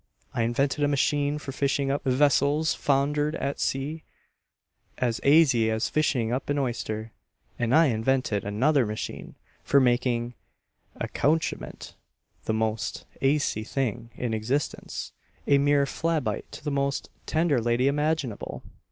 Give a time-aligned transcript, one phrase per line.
[0.33, 4.03] I invented a machine for fishing up vessels foundered at sea,
[4.97, 7.11] as aisy as fishing up an oyster;
[7.59, 10.33] and I invented another machine for making
[10.95, 11.93] accouchement
[12.45, 15.11] the most aisy thing in existence
[15.45, 18.63] a mere fla bite to the most tender lady imaginable!